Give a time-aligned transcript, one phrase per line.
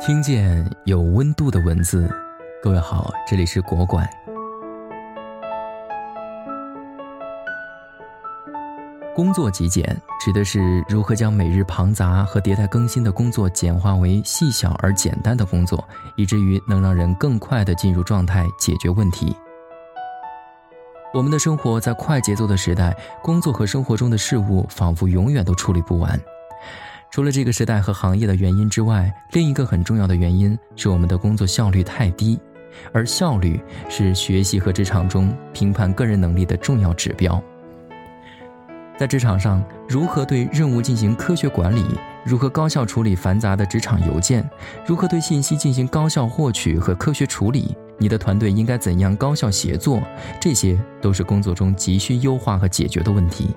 [0.00, 2.10] 听见有温度的文字，
[2.62, 4.08] 各位好，这里是国馆。
[9.14, 9.84] 工作极简
[10.18, 15.86] 指的是如何将每日庞杂和迭代更新的工作简化为细小而简单的工作，
[16.16, 19.36] 以至于能让人更快的进入状态，解决问题。
[21.12, 26.18] 我们的生活在快节奏的时代，工作和生活中的事物仿佛永远都处理不完。
[27.10, 32.38] 除了这个时代和行业的原因之外，另一个很重要的原因是我们的工作效率太低，
[32.92, 37.42] 而效率是学习和职场中评判个人能力的重要指标。
[38.96, 41.84] 在职场上，如何对任务进行科学管理，
[42.24, 44.48] 如何高效处理繁杂的职场邮件，
[44.86, 50.00] 如何对信息进行高效获取和科学处理，你的团队应该怎样高效协作，
[50.38, 53.56] 这些都是工作中急需优化和解决的问题。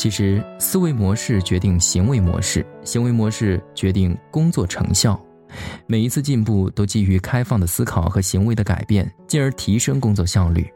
[0.00, 5.20] 其实，思维模式决定行为模式，行为模式决定工作成效。
[5.86, 10.66] 每一次进步都基于开放的思考和行为的改变，进而提升工作效率。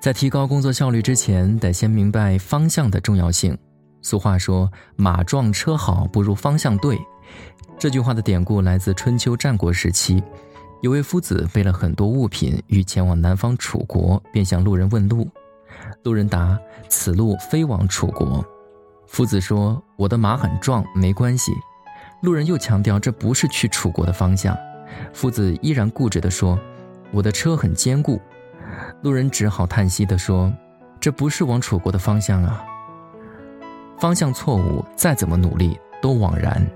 [0.00, 3.58] 在提高工作效率之前，得先明白方向的重要性。
[4.00, 6.96] 俗话说：“马撞车好，不如方向对。”
[7.76, 10.22] 这句话的典故来自春秋战国时期，
[10.82, 15.28] 有位夫子背了很多物品，欲前往南方楚国，便向路人问路。
[16.02, 18.44] 路人答：“此路非往楚国。”
[19.06, 21.52] 夫子说：“我的马很壮，没关系。”
[22.22, 24.56] 路人又强调：“这不是去楚国的方向。”
[25.12, 26.58] 夫子依然固执地说
[27.12, 28.20] ：“我的车很坚固。”
[29.02, 30.52] 路人只好叹息地说
[31.00, 32.64] ：“这不是往楚国的方向啊！
[33.98, 36.66] 方向错误，再怎么努力都枉然。”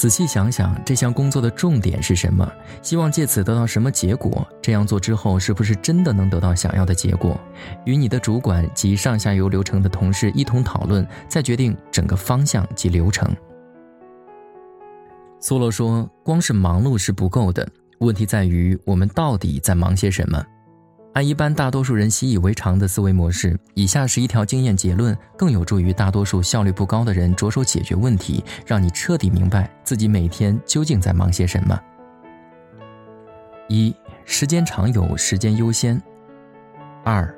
[0.00, 2.50] 仔细想想，这项工作的重点是什么？
[2.80, 4.48] 希望借此得到什么结果？
[4.62, 7.38] 这样做之后，是不是真的能得到想要的结果？
[7.84, 13.30] 与你的主管及上下游流程的同事一同讨论，再决定整个方向及流程。
[15.38, 17.68] 梭罗说：“光是忙碌是不够的，
[17.98, 20.42] 问题在于我们到底在忙些什么。”
[21.20, 31.78] 按一般大多数人习以为常的思维模式，以下是一条经验结论，更有助于大多数效率不高的人着手解决问题，让你彻底明白自己每天究竟在忙些什么。
[33.68, 33.94] 一、
[34.24, 36.00] 时间长有时间优先。
[37.04, 37.28] 二、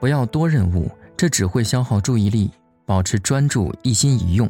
[0.00, 2.50] 不要多任务，这只会消耗注意力，
[2.86, 4.48] 保持专注，一心一用。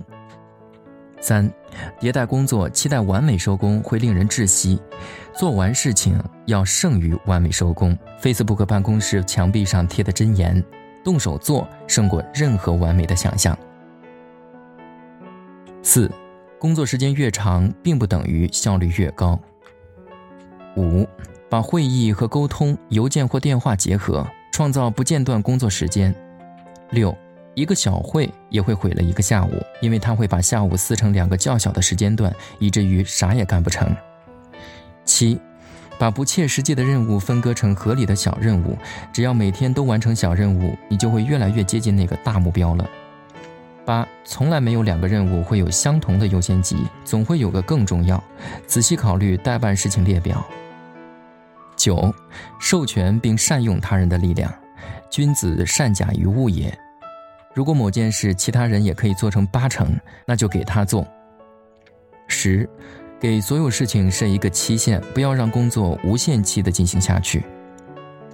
[1.20, 1.50] 三，
[1.98, 4.80] 迭代工作期待完美收工会令人窒息，
[5.36, 7.96] 做完事情要胜于完美收工。
[8.22, 10.64] Facebook 办公室墙壁上贴的箴言：
[11.04, 13.56] 动手做胜过任何完美的想象。
[15.82, 16.10] 四，
[16.58, 19.38] 工作时间越长，并不等于效率越高。
[20.76, 21.06] 五，
[21.50, 26.14] 把会议和沟通、邮件或电话结合，创造不间断工作时间。
[26.90, 27.14] 六。
[27.54, 33.96] 一个小会也会毁了一个下午，因为他会把下午撕成两个较小的时间段，以至于啥也干不成。
[35.06, 35.40] 七，
[35.98, 38.76] 把不切实际的任务分割成合理的小任务，
[39.12, 42.86] 只要每天都完成小任务，你就会越来越接近那个大目标了。
[43.84, 48.22] 八，从来没有两个任务会有相同的优先级，总会有个更重要。
[48.66, 50.44] 仔细考虑待办事情列表。
[51.76, 52.12] 九，
[52.58, 54.52] 授权并善用他人的力量，
[55.08, 56.76] 君子善假于物也。
[57.54, 59.96] 如果某件事其他人也可以做成八成，
[60.26, 61.06] 那就给他做。
[62.26, 62.68] 十，
[63.18, 67.42] 给所有事情设一个期限，不要让工作无限期的进行下去。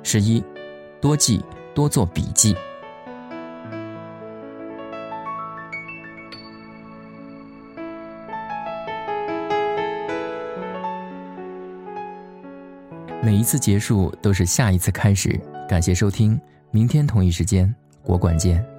[0.03, 0.43] 十一，
[1.01, 2.57] 多记，多做笔记。
[13.23, 15.41] 每一次结束都是下一次开始。
[15.69, 16.39] 感谢收听，
[16.73, 17.73] 明天同一时间，
[18.03, 18.72] 国馆见。